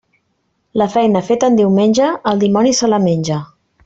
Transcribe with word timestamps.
La 0.81 0.87
feina 0.93 1.21
feta 1.27 1.49
en 1.53 1.59
diumenge, 1.61 2.07
el 2.33 2.41
dimoni 2.45 2.73
se 2.79 2.91
la 2.95 3.01
menja. 3.09 3.39